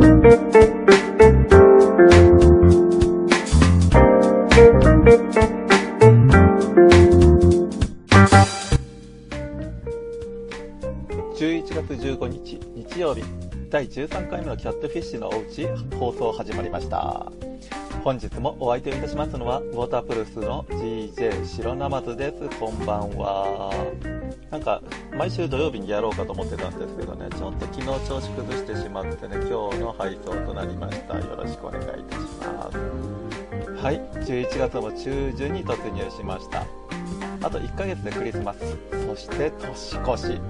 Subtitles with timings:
[0.00, 0.97] Thank you.
[13.70, 15.66] 第13回目のキャットフィッシュのおうち
[15.98, 17.30] 放送始まりました。
[18.02, 22.48] 本日もお相手をいたしますのはウォータープルースの GJ 白ナマズです。
[22.58, 23.70] こんばんは。
[24.50, 24.80] なんか
[25.14, 31.18] 毎週土曜日にやろうかと思ってたんですけどねちょっと昨日調子崩してしまってね今日の配送となりました。
[31.18, 32.78] よろしくお願いいたします。
[33.82, 36.64] はい11月も中旬に突入しました。
[37.42, 38.60] あと1ヶ月でクリスマス。
[39.06, 40.40] そして年越し。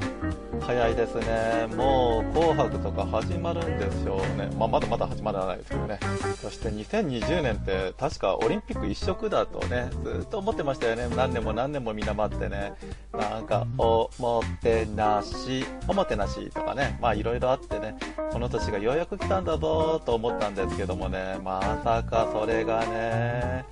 [0.61, 1.67] 早いですね。
[1.77, 5.99] もう紅白とか始まるんでしょうね、まあ、まだまだ始まらないですけどね。
[6.41, 11.09] そして2020年って確かオリンピック一色だとねずっと思ってましたよね。
[11.15, 12.73] 何年も何年もみんな待ってね。
[13.13, 16.99] なんかおもてなしおもてなしとかね。
[17.01, 17.97] まあいろいろあってね。
[18.33, 21.39] この年がようやく来たんだぞと思ったんですけどもね。
[21.43, 23.65] まさかそれがね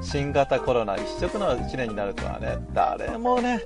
[0.00, 3.62] 新型コロナ一色の1年になるとはね誰もね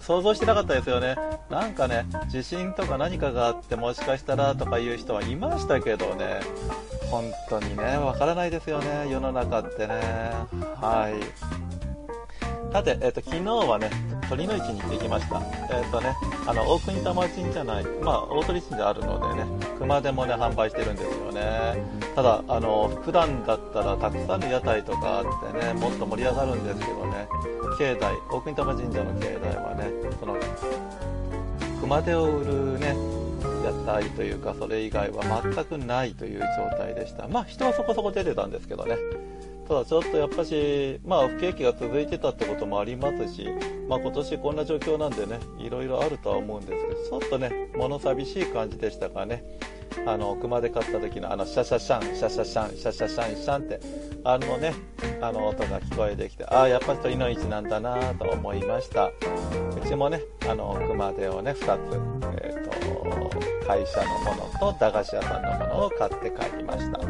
[0.00, 1.16] 想像してなかったですよね。
[1.50, 6.40] なんかね地震とか何かがあってもしかしたらとかいう人はいましたけどね
[7.10, 9.94] 本当にねわからないですよね世の中ってね
[10.76, 11.68] はい
[12.72, 13.90] さて、えっ、と、昨日はね、
[14.28, 15.40] 鳥の市に行ってきました。
[15.70, 16.14] えっ、とね、
[16.46, 19.46] あの、大国玉神じゃない、まあ、大鳥神であるのでね、
[19.78, 21.82] 熊手もね、販売してるんですよね。
[22.14, 27.26] ただ、あの、普段だったらたくさんの屋台とかあってね、もっと盛り上がるんですけどね、
[27.78, 27.98] 境内、
[28.30, 30.36] 大国玉神社の境内はね、その、
[31.88, 32.94] 熊手を売るね、
[33.64, 37.26] 屋台というか、それ以外は全くないという状態でした。
[37.28, 38.98] まあ、人はそこそこ出てたんですけどね。
[39.66, 43.48] ただちょっとやっぱし、まあ、不景気が続いてたってこともありますし、
[43.88, 49.42] まあ、今年こんな状況なんでね、いろいろあるとは思うんですけど、ちょっとね、物寂しい感じでしたかね。
[50.06, 53.80] あの、熊で買った時のあの、シャシャシャン、シャシャシャン、シャシャシャン、シャンって、
[54.24, 54.74] あのね、
[55.22, 59.10] あの音が聞こえてきて、ああ、やっぱり鳥の市なんだなと思いました。
[59.88, 61.64] うちもね、あの、熊手をね、2つ、
[62.44, 67.00] えっ、ー、と、会社のものと駄菓子屋さんのものを買って帰りました。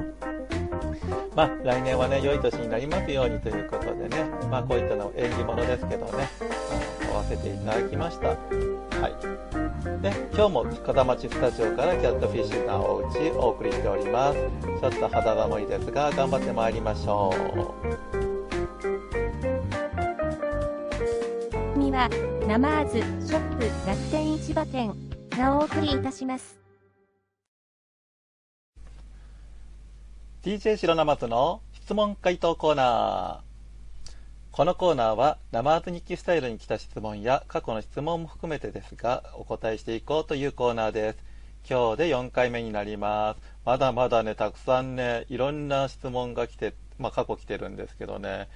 [1.34, 8.28] まあ、来年はね、良い年になりますようにということでね、まあ、こういったの縁起物ですけどね、あの買わせていただきました。
[8.28, 10.00] はい。
[10.00, 14.38] で、今日も風町スタジオからキャットフィッシュなおうちお送りしております。
[14.81, 17.34] ちょっと肌寒いですが、頑張ってまいりましょ
[18.15, 18.28] う。
[21.99, 22.09] には、
[22.47, 24.95] ナマーズショップ楽天市場店
[25.31, 26.57] がお送りいたします。
[30.45, 34.13] DJ 白生との質問回答コーナー。
[34.53, 41.19] このコーナーは生アート日記スタイルに来た質問や過去の質問も含めてですがお答えしていこうというコーナーです。
[41.69, 43.41] 今日で4回目になります。
[43.65, 48.49] まだまだね、たくさんね、いろんな質問が来て、まあ過去来てるんですけどね。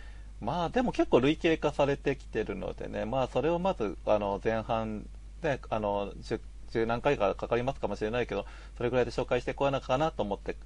[0.43, 5.09] まあでも結構累計化されてきてるのでね、まあそれをまずあの前半
[5.41, 6.41] で、あの10、
[6.73, 8.45] 10何回かかかりますかもしれないけど、
[8.77, 10.57] それぐらいで紹介していこうなかなと思って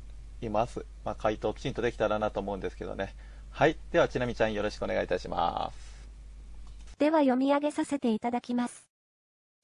[0.40, 0.86] います。
[1.04, 3.14] まあ、回答きちんとできたらなと思うんですけどね。
[3.50, 3.76] はい。
[3.92, 6.98] では、ちなみちゃんよろしくお願いいたします。
[6.98, 8.88] では読み上げさせていただきます。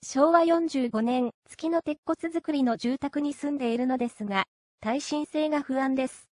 [0.04, 4.44] 昭和45年、月の鉄骨造りの住宅に住んでいるのですが、
[4.80, 6.28] 耐震性が不安です。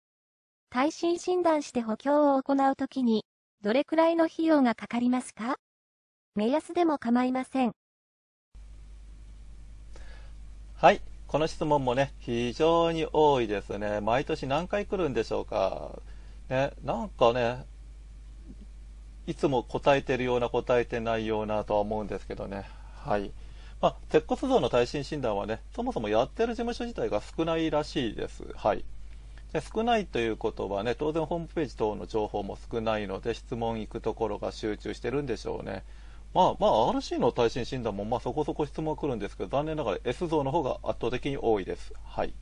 [0.69, 3.25] 耐震診断して補強を行うときに、
[3.63, 5.55] どれくらいの費用がかかりますか？
[6.35, 7.71] 目安でも構いません。
[10.75, 11.01] はい。
[11.27, 13.99] この質問もね、非常に多いですね。
[13.99, 15.89] 毎年何回来るんでしょうか？
[16.49, 17.65] ね、なんかね、
[19.25, 22.69] いつも答えてるような答えてないようなとは思うんですけどね。
[23.03, 23.31] はい。
[23.81, 28.43] まあ、鉄骨像の耐震診断はね、そもそもやってる事務所自体が少ないらしいです。
[28.55, 28.85] はい。
[29.61, 35.83] 少ないということはね、当然ホームページ等の情報も少ないので、質問行くところが集中してるんでしょうね。
[36.33, 41.93] まあ、まあ、RC の耐震診断もまあそこそこ質問が来るんですけど、残念ながら S 像の方が圧倒的に多いです。
[42.03, 42.33] はい。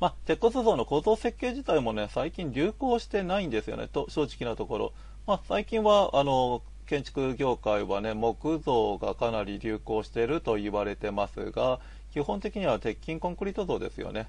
[0.00, 4.92] まあ、鉄骨像の構造設計自体もね、最近流行してないんですよね、と正直なところ。
[5.26, 11.80] まあ、最近は、あの、建築業界はね、木造がかなり流行していると言われてますが、
[12.12, 14.28] 基本的には鉄筋コンクリート像ですよね。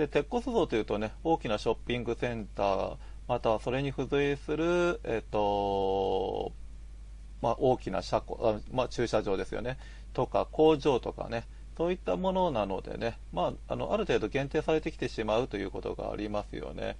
[0.00, 2.96] で、鉄骨像というとね、大きなショッピングセンター、
[3.28, 6.52] またはそれに付随する、えっと、
[7.42, 9.76] まあ、大きな車庫あ、まあ、駐車場ですよね、
[10.14, 11.44] とか工場とかね、
[11.76, 16.96] そういったものなのでね、まあ、あのある程度限定されてきてしまうということがありますよね。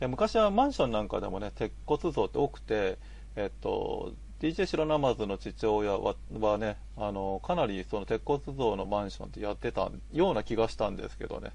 [0.00, 2.98] で昔はマンションなんかでもね、鉄骨像って多くて、
[3.36, 11.52] えっと、DJ 白ナマズの父親ははね、あのかなりその鉄骨像のマンションってやってたような気がしたんですけどね、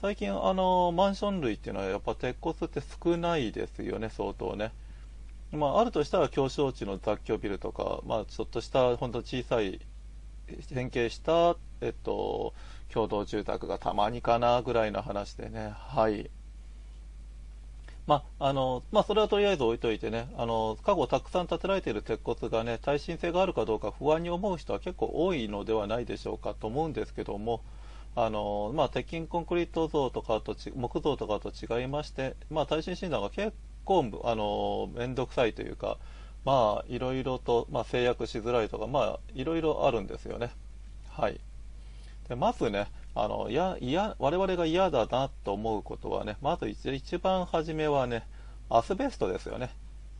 [0.00, 4.72] 最近、あの、マンション類っていうのは、やっぱ鉄骨って少ないですよね、相当ね。
[5.52, 9.80] まあ、あるとしたら、狭小地の雑居ビルとか、まあ、ちょっとした、本当小さい、
[10.70, 12.54] 変形した、えっと、
[12.92, 16.30] 共同住宅がたまにかな、ぐらいの話でね、はい。
[18.06, 27.62] まあ、の、まあ、それはとりあえず置いといてね、あの、過去たくさん建てられている鉄骨がね、耐震性があるかどうか不安に思う人は結構多いのではないでしょうかと思うんですけども、
[28.20, 33.52] あの、まあ、鉄筋コンクリート像とかと木造とかと違いまして、まあ、耐震診断が結
[33.84, 35.98] 構、あの、めんどくさいというか、
[36.44, 40.50] まあ、いろいろと、まあ、制約しづらいとか、まあ、いろいろあるんですよね。
[41.10, 41.38] はい。
[42.28, 48.26] でまずね、あの、や、いや、我々が嫌だなと思うことはね、まず一番初めはね、
[48.68, 49.70] アスベストですよね。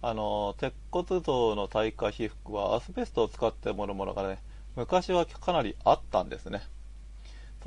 [0.03, 4.39] あの、鉄骨造の耐火被覆はアスベストを使ってもるものがね、
[4.77, 6.63] 昔はかなりあったんですね。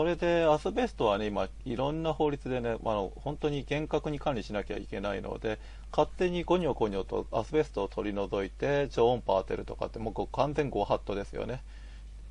[0.01, 5.59] それで、アスベストはね、今、いろんな法律でね、あの、本当に厳格に管理しなきゃいけないので、
[5.91, 11.61] 勝手にゴニョゴニョとアスベストを取り除いて、超音波当てるとかって、もう完全ご法度ですよね。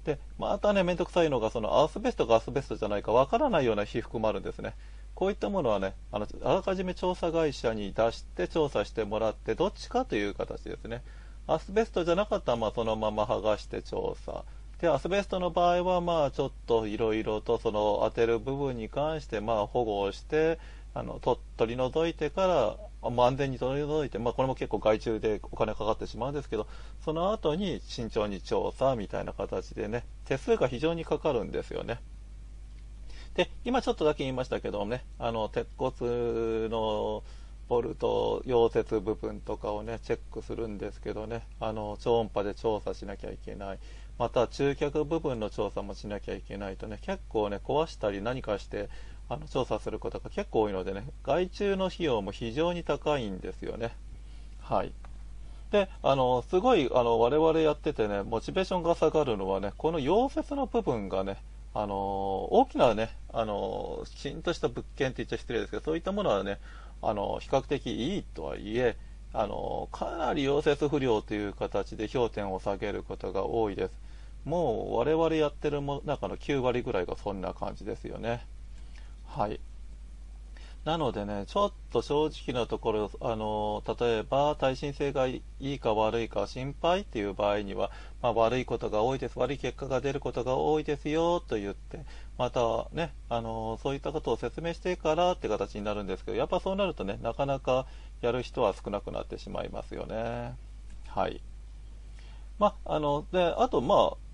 [0.05, 4.75] で、またね、めんどくさいのが、そのアスベストがアスベストじゃないかわからないような被覆もあるんですね。
[5.15, 11.05] こういったものはね、あの、あらかじめ調査会社に出して調査してもらって、どっちかという形ですね。
[11.47, 14.43] アスベストじゃなかったら、まあ、そのまま剥がして調査。
[14.81, 20.59] で、アスベストの場合は、まあ、ちょっといろいろと、その、当てる部分に関して、まあ、保護をして、
[20.95, 21.21] あの、
[21.57, 26.67] 取り除いてから、ま、安全に取り除いて、まあ、これも結構外注でお金かかってしまうんですけど、
[27.05, 32.01] その後に慎重に調査みたいな形でね、手数が非常にかかるんですよね。
[33.35, 37.23] で、今ちょっとだけ言いましたけどね、あの、鉄骨の
[37.69, 43.79] ボルト、溶接部分とかをね、チェックするんですけどね、あの、超音波で調査しなきゃいけない。
[44.21, 48.91] また、中脚部分の調査もしなきゃいけないとね、結構ね、壊したり何かして、
[49.31, 53.97] あの調査することが結構多いのでね、外注の費用も非常に高いんですよね。
[54.61, 54.93] はい。
[55.71, 61.39] で、あの、すごい、あの、我々やっててね、モチベーションが下がるのはね、この溶接の部分がね、
[61.73, 61.95] あの、
[62.53, 66.59] 大きなね、あの、きちんとした物件って言っちゃ失礼ですけど、そういったものはね、
[67.01, 68.99] あの、比較的いいとはいえ、
[69.33, 74.10] あの、かなり溶接不良という形で評点を下げることが多いです。
[74.45, 78.43] もう我々やってるも中の9割ぐらいがそんな感じですよね。
[79.27, 79.61] はい。
[80.85, 87.91] なのでね、ちょっと正直なところ、あの、例えば耐震性がいいか悪いか心配っていう場合には、
[88.23, 92.01] まあ、悪いことが多いです、悪い結果が出ることが多いですよと言って、
[92.39, 97.87] またね、あの、そういったことを説明してからって形になるんですけど、やっぱそうなるとね、なかなか
[98.23, 100.55] やる人は少なくなってしまいますよね。
[101.09, 101.43] はい。
[102.59, 104.30] まあ、あの、で、あと、まあ、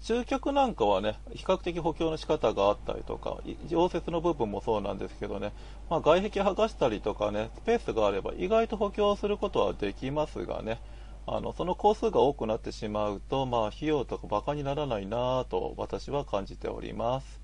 [0.00, 5.52] 集客なんかはね、比較的補強の仕方があったりとか、溶接の部分もそうなんですけどね、
[5.90, 10.80] まあ、外壁剥がしたりとかね、スペースがあれば意外と補強することはできますがね、
[11.26, 17.40] あのその工数が多くなってしまうと、まあ、費用とかバカにならないなと私は感じております。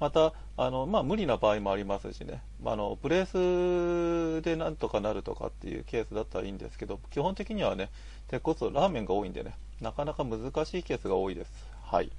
[0.00, 7.90] また、あのまあ、無理な場合もありますしね、まあのブレースでなんとかなるとかっていうケースだったらいいんですけど、基本的にはね、
[8.26, 11.71] 鉄骨ラーメンが多いんでね、なかなか難しいケースが多いです。
[11.92, 12.10] はい。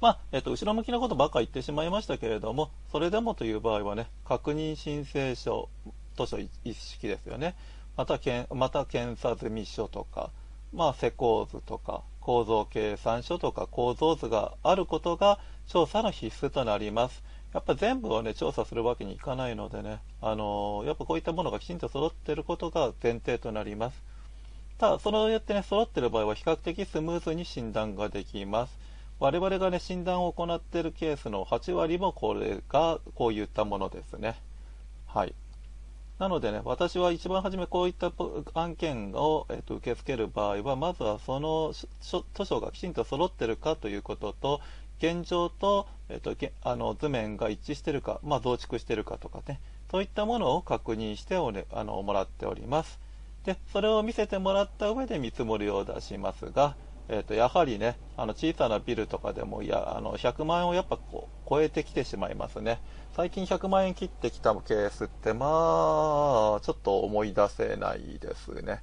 [0.00, 5.68] まあ、えっと、後ろ向きなことばっか言ってしまいましたけれども、それでもという場合はね、確認申請書、
[6.16, 7.54] 図書一式ですよね。
[7.98, 10.30] また、けんまた検査済み書とか、
[10.72, 17.22] まあ、施工図とか、構造計算書とか構造図があることが調査の必須となります。
[17.52, 24.09] やっぱ全部をね、調査するわけにいかないのでね、あのー、やっぱこういったものがきちんと揃っていることが前提となります。
[24.80, 28.78] ただ、そのやってね、揃ってる場合は比較的スムーズに診断ができます。
[29.18, 34.40] 我々がね、診断を行っているケースの8割もこれが、こういったものですね。
[35.06, 35.34] はい。
[36.18, 38.10] なのでね、私は一番初めこういった
[38.54, 44.62] 案件を、えー、と受け付ける場合は、まずはその図書がきちんと揃ってるかということと、
[44.96, 49.60] 現状と,、えーと、あの図面が一致してるか、まあ、増築してるかとかね、
[49.90, 52.98] そういったものを確認して、ね、あのもらっております。
[53.44, 56.76] で、それを見せてもらった上で見積もりを出しますが、
[57.12, 62.80] えー、とやはりね、あの小さなビルとかでもいやあの100万円をやっぱこう超えてきてしまいますね。
[63.16, 68.82] 最近100万円切ってきたケースって、まあ、ちょっと思い出せないですね。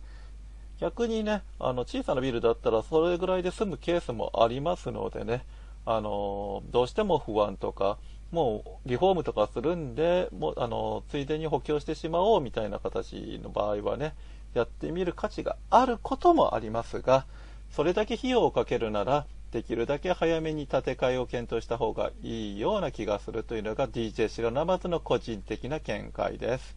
[0.79, 5.45] 逆にね、あの小さなビルだったらそれぐらいで済むケースもありますのでね、
[5.85, 7.97] あのどうしても不安とか、
[8.31, 14.13] もうリフォームとかするんで、もうあのついでに補強してしまおうみたいな形の場合はね、
[14.53, 17.25] やってみる価値があることもありますが、
[17.71, 26.75] それだけ費用をかけるなら、できるだけ早めに建て替えを検討した方がいいような気がするというのが DJ 白ナマズの個人的な見解です。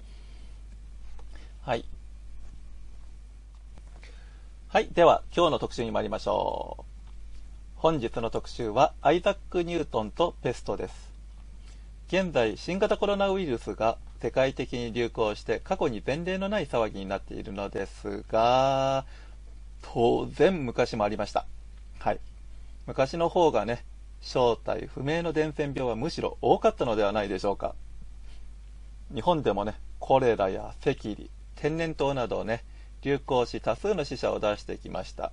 [1.63, 1.85] はい。
[4.69, 4.89] はい。
[4.93, 6.85] では、今日の特集に参りましょう。
[7.75, 11.11] 本日の特集は、アイザック・ニュートンとペストです。
[12.07, 19.07] 現在、新型コロナウイルスが世界的に流行して過去に前例のない騒ぎになっているのですが、
[19.83, 21.47] 当然昔もありました。
[21.99, 22.21] はい。
[22.87, 23.85] 昔の方がね、
[24.21, 27.75] 正体不明の伝染病はむしろ多かったのではないでしょうか。
[29.15, 32.63] 日本でもね、コレラや赤痢、天然痘などをね、
[33.03, 35.33] 流行し多数の死者を出してきました。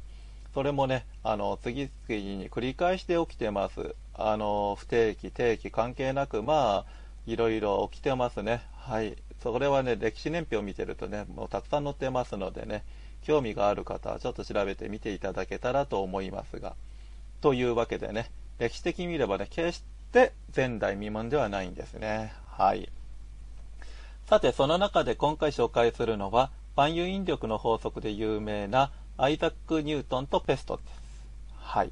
[0.53, 3.96] それもね、あの、次々に繰り返して起きてます。
[4.13, 8.62] あの、不定期、定期関係なく、まあ、いろいろ起きてますね。
[8.74, 9.17] はい。
[9.43, 12.84] それはね、歴史年表を見てるとね、もうたくさん載ってますのでね、
[13.22, 16.75] 興味がある方はちょっと調べてみていただけたらと思いますが。
[17.41, 22.34] というわけでね、歴史的に見ればね、決して前代未聞ではないんですね。
[22.48, 22.89] はい。
[24.27, 30.89] さて、その中で今回紹介するのは、万有引力の法則で有名なアイザック・ニュートンとペストです。
[31.57, 31.91] はい。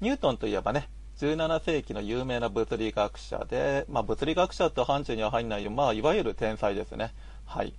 [0.00, 0.88] ニュートンといえばね、
[1.18, 7.12] 17世紀の有名な物理学者で、まあ、物理学者と範疇には入らない、まあ、いわゆる天才ですね。
[7.46, 7.72] はい。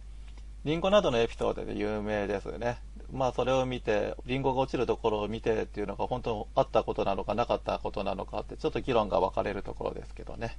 [0.66, 2.80] リンゴなどのエピソードで有名ですね。
[3.12, 10.58] まあそれを見て、リンゴが落ちるところを見てっていうのが本当にあったことなのかなかったことなのかってちょっと議論が分かれるところですけどね。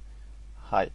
[0.55, 0.91] はい。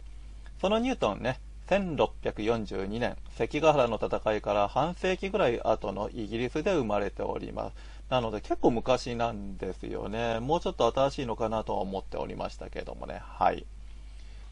[0.59, 7.75] そのニュートンね、1642年、関ヶ原の戦いから半世紀ぐらい後のイギリスで生まれております。
[8.09, 10.39] なので結構昔なんですよね。
[10.39, 13.21] もうちょっと新しいのかなとは思っておりましたけどもね。
[13.21, 13.65] はい。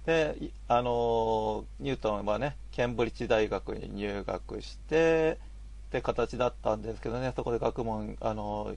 [0.05, 0.35] で、
[0.67, 5.37] あのニュートンはね、ケンブリッジ大学に入学して、
[5.87, 8.73] って形だったんですけどね、そこで学問、あの、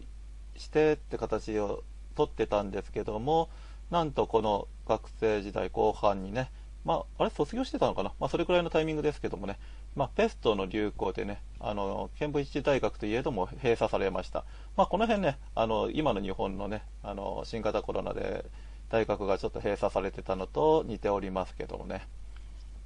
[0.57, 1.83] してって形を
[2.15, 3.49] とってたんですけども、
[3.91, 6.51] なんとこの学生時代後半にね、
[6.87, 8.13] まあ、あれ卒業してたのかな？
[8.21, 9.59] まあ、それくらいのタイミングですけどもね、
[9.97, 14.45] まあ、ペストの流行でね、あの、ケンブリッジ大学といえども閉鎖されました。
[14.77, 18.45] まあ、この辺ね、あの、今の日本のね、あの、新型コロナで
[18.89, 22.07] 大学がちょっと閉鎖されてたのと似ておりますけどもね。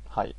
[0.08, 0.34] はい。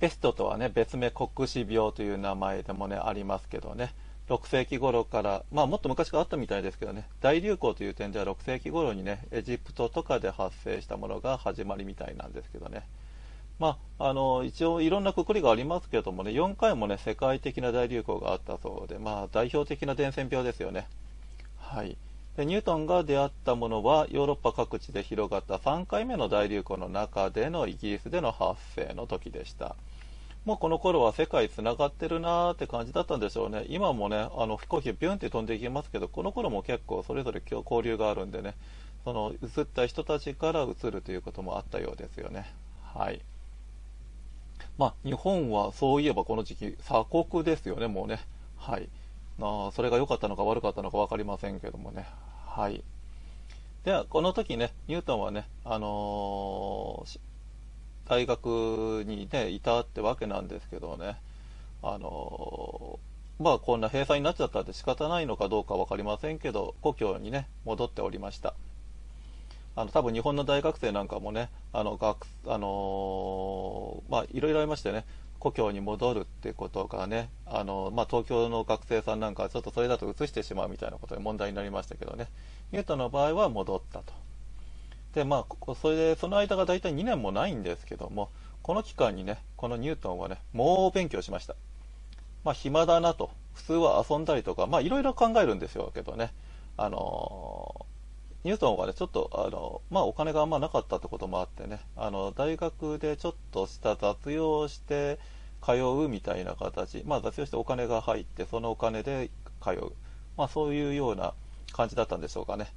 [0.00, 3.94] ペストとはね、別名黒死病という名前でもね、ありますけどね、
[4.28, 12.86] 6世紀頃から、まあもっと昔からあったみたいですけどね、大流行という点では6世紀頃にね、エジプトとかで発生したものが始まりみたいなんですけどね。
[13.58, 20.86] まあ、あの、一応いろんなくくりがありますけどもね、4回もね、世界的な大流行があったそうで、まあ代表的な伝染病ですよね。
[21.58, 21.96] はい。
[22.38, 29.74] でニュートンが出会ったものはヨーロッパ各地で広がった3回目の大流行の中でのイギリスでの発生の時でした。
[30.44, 33.66] もうこの頃は世界つながってるなーって感じだったんでしょうね。
[33.68, 38.54] 今もね、あの飛行機ビュンって飛んでいきますけど、この頃も結構それぞれ交流があるんでね、
[39.04, 42.52] その移った人たちから移るということもあったようですよね。
[42.82, 43.20] はい。
[44.78, 48.20] まあ、日本はそういえばこの時期鎖国ですよね、もうね。
[48.56, 48.88] はい。
[49.40, 52.06] あそれが良かったのか悪かったのか分かりませんけどもね。
[52.46, 52.82] はい。
[53.84, 57.20] では、この時ね、ニュートンはね、あのー、
[58.08, 61.16] 大学にね、いたってわけなんですけどね、
[61.82, 62.98] あの、
[63.38, 68.54] まあこんな閉鎖になっちゃったって仕方ないのかどうか分かりませんけど、故郷にね、戻っておりました。
[69.76, 75.04] あの、多分日本の大学生なんかもね、あの、学、あの、まあいろいろありましてね、
[75.38, 82.28] 故郷に戻るってことがね、あの、まあ、東京の学生さんなんかはちょっとそれだと移してしまうみたいなことで問題になりましたけどね、
[82.72, 84.27] ニュートンの場合は戻ったと。
[85.18, 88.30] で、まあ、それで、その間が大体2年もないんですけども、
[88.62, 91.56] この期間にね、このニュートンはね、猛勉強しました。
[92.44, 93.30] まあ、暇だなと。
[93.52, 96.32] 普通は遊んだりとか、まあ、いろいろ考えるんですよけどね。
[96.76, 97.86] あの
[98.44, 105.18] ニュートンはね、ちょっと、あの、まあ、お金があんまなかったってこともあってね、あの、大学でちょっとした雑用して、
[105.60, 109.92] 通うみたいな形、まあ、雑用してお金が入って、そのお金で通う。
[110.36, 111.34] まあ、そういうような
[111.72, 112.72] 感じだったんでしょうかね。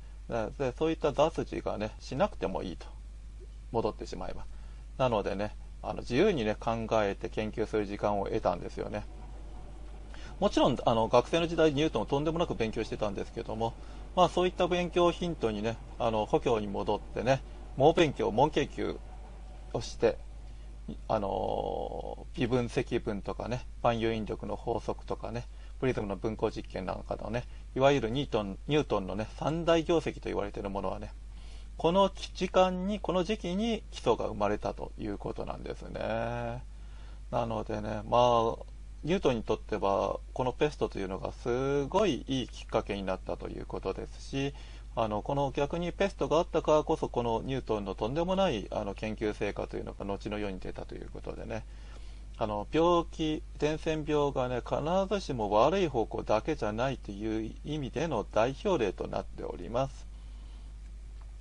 [0.58, 2.88] でそういった雑事がね、しなくてもいいと。
[3.72, 4.46] 戻ってしまえば。
[4.98, 9.04] なのでね、あの自由にね、考えて研究する時間を得たんですよね。
[10.40, 13.74] もちろん、あの、学生の時代ニュートンをとんでもなく勉強してたんですけども、
[14.16, 17.42] まあそういった勉強をヒントにね、あの、故郷に戻ってね、
[17.78, 18.98] 猛勉強、猛研究
[19.74, 20.18] をして、
[21.08, 25.46] あの、微分積分とかね、万有引力の法則とかね、
[25.82, 27.44] プリズムの分光実験なんかのね、
[27.76, 31.12] いわゆるニュートンニュートンのね、三大業績と言われているものはね、
[31.76, 36.62] この時間に、この時期に基礎が生まれたということなんですね。
[37.32, 38.56] なのでね、まあ、
[39.04, 44.54] ニュートンにとっては、このペストというのがすごいいいきっかけになったということですし、
[44.96, 51.64] あのこの逆にペストがあったからこそこのニュートンのとんでもないあの研究成果というのが後の世に出たということでね
[52.42, 54.82] あの病気伝染病がね必
[55.14, 60.08] ずしも悪い方向だけじゃないという意味での代表例となっております。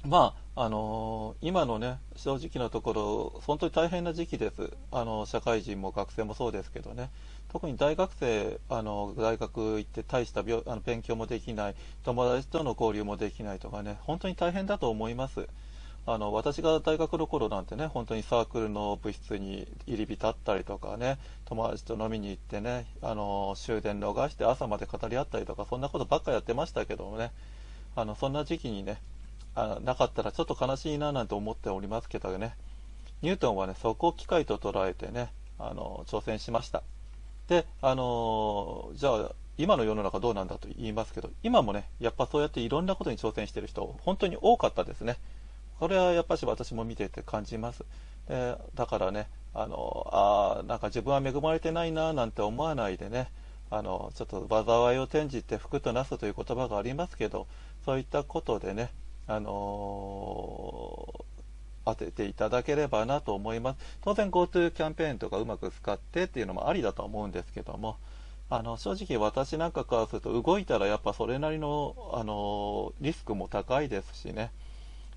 [0.04, 4.74] まああのー、今のね正直なところ本当に大変な時期です。
[4.92, 7.08] あの社会人も学生もそうですけどね。
[7.50, 11.74] 特に大学生あの大学行って大した病あの勉強もできない。
[12.04, 15.48] 友達との交流もできないとかね本当に大変だと思います。
[16.06, 27.32] あの私が大学の頃なんてね本当にサークルの部室に入り浸ったりとかね友達と飲みに行ってねあの終電逃して朝まで語り合ったりとかそんなことばっかやってましたけどもね
[27.94, 29.00] あのそんな時期にね
[29.54, 32.54] あなかったらちょっと悲しいななんて思っておりますけどね
[33.22, 36.82] ニュートンはねそこを機会と捉えてねあの挑戦しました。
[37.48, 45.18] であのじゃあ今の世の中どうなんだと言いますけど今もねやっぱそうやっていろんなことに挑戦してる人本当に多かったですね。
[45.80, 47.84] これはやっぱし私も見てて感じます
[48.28, 53.28] でだからねあのあなんか自分は恵まれてないななんて思わないでね
[53.70, 57.46] あのちょっと災いを転じて福となすという言葉がありますけど
[57.84, 58.90] そういったことでね
[59.26, 61.24] あの
[61.86, 63.78] 当てていただければなと思います。
[64.02, 67.96] 当然 GoTo キャンペーンとかうまく使ってっていうのもありだと思うんですけども、
[68.50, 74.50] あの正直私なんかからすると動いたらやっぱそれなりのあのリスクも高いですしね、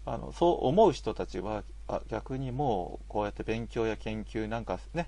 [0.05, 1.63] あのそう思う人たちは
[2.09, 5.07] 逆にもうこうやって勉強や研究なんかね、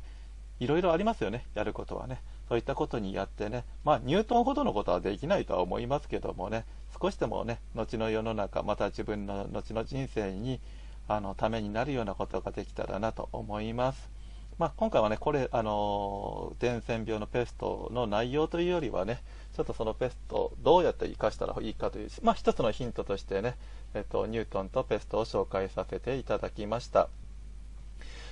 [0.60, 2.22] いろいろありますよね、やることはね。
[2.48, 6.64] そういったことにやってね、まあ、ニュートンほどのことはできないとは思いますけどもね、
[7.02, 10.60] 少しでもね、後の世の中、また自分の後の人生に、
[11.08, 14.10] あの、ためになるようなことができたらなと思います。
[14.58, 19.22] まあ、今回はね、これ、あの伝染病のペストの内容というよりはね、
[19.56, 23.56] ちょっとそのペストどうやって生かしたらいいかという、まあ、一つのヒントとしてね、
[23.96, 27.08] えっと、ニュートンとペストを紹介させていただきました。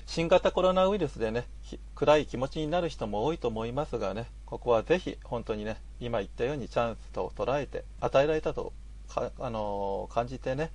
[0.06, 1.48] 新型コロナウイルスでね、
[1.96, 8.74] 暗い気持ちになる人も多いと思いますがね、ここはぜひ本当にね、今言ったようにチャンスと捉えて、与えられたと
[9.16, 10.72] あの感じてね、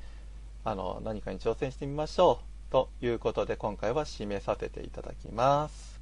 [0.64, 5.97] あの何かに挑戦してみましょうということで今回は締めさせていただきます。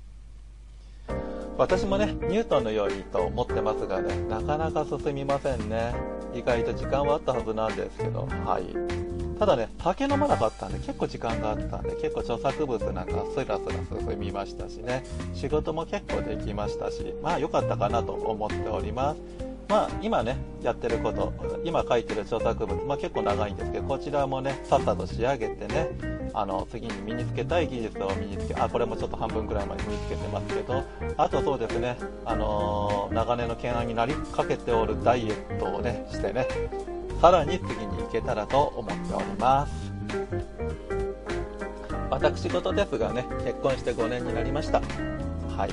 [1.59, 5.95] 私もね、ニュートンのようにと思ってますがね、なかなか進みませんね。
[6.35, 9.17] 意外と時間はあったはずなんですけど、はい。
[9.39, 19.21] ただね、酒飲まなかったんで結構時間があったんで結構著作物なんかスラスラ進みましたしね仕事も結構できましたしまあ良かったかなと思っております
[19.69, 30.85] まあ今ねやってること今書いてる著作物、まあ、結構長いんですけどこちらもねさっさと仕上げてねあの次に身につけたい技術を身につけあこれもちょっと半分くらいまで身につけてますけど
[31.17, 31.97] あとそうですね、
[32.27, 36.47] あの、長年の懸案になりかけておるダイエットをねしてね
[37.23, 39.73] さらに次に行けたらと思っております。
[42.11, 44.81] 私事ですがね結婚して5年になりました。
[45.57, 45.71] はい。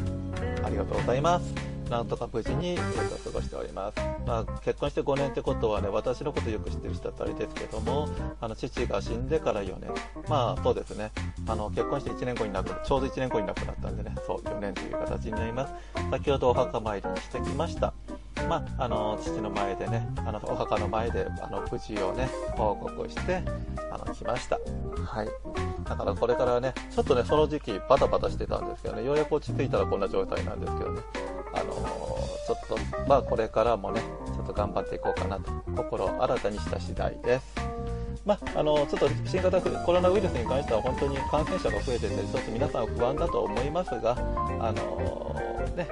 [0.63, 1.62] ありがとうございます。
[1.89, 2.85] なんとか無事にずっ
[3.23, 3.99] と過ごしております。
[4.25, 8.09] まあ、結婚して5年ってことはね、私のことよく知ってる人だったらあれですけども、
[8.41, 9.91] あの、父が死んでから4年。
[10.27, 11.11] まあ、そうですね。
[11.47, 15.73] あの、結婚して1年後に亡く、ちょうど1年後に亡くなったんでね、そう、4年という形になります。
[16.11, 17.93] 先ほどお墓参りにしてきました。
[18.47, 23.41] まあ、あの父の前でねあのお墓の前であの無事をね報告して
[23.91, 24.59] あの来ました
[25.05, 25.27] はい
[25.85, 31.01] だからこれからねちょっとねその時期バタバタしてたんですけどねようやく落ち着いたらこんな状態なんですけどね
[31.53, 34.01] あのちょっとまあこれからもね
[34.33, 37.73] ちょっと頑張っていこうかなと心を新たにした次第です。
[38.25, 44.15] まあ、あのちょっと新型コロナウイルスに関しては本当に感染者が増えててちょっと皆さん不安だと思いますが
[44.61, 45.23] あの
[45.75, 45.87] ね、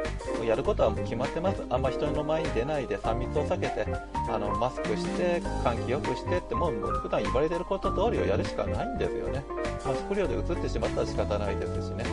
[0.45, 3.86] やることは決まってます、あんま人の前に出ないで3密を避けて
[4.30, 9.43] あのマスクして、換気よくしてってもう普段言われてること通りをやるしかないんですよね、
[9.84, 12.06] まあ、食料で移ってしまったら仕方ないですしね、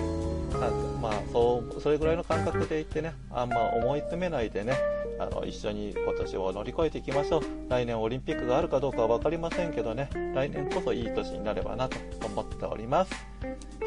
[1.01, 4.75] まあ、そうそれぐらいの感覚でいってね、あんま思い詰めないでね、
[5.19, 13.13] あの一緒に今年を乗り越えていきましょう、来年オリンピックがあるかどうかは分かりませんけどね、来年こそいい年になればなと思っております。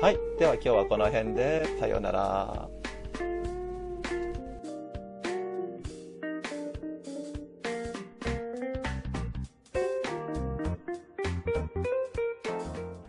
[0.01, 2.80] はい、では今日はこの辺でさようなら。